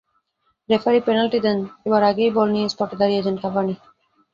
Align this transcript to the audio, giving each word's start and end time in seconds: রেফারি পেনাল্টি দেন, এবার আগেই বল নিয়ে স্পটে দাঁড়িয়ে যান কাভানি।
রেফারি 0.69 0.99
পেনাল্টি 1.05 1.39
দেন, 1.45 1.57
এবার 1.87 2.01
আগেই 2.09 2.31
বল 2.37 2.47
নিয়ে 2.53 2.67
স্পটে 2.69 2.95
দাঁড়িয়ে 3.01 3.23
যান 3.25 3.35
কাভানি। 3.43 3.75